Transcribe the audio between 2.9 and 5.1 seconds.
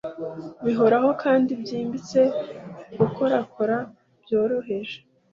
gukorakora byoroheje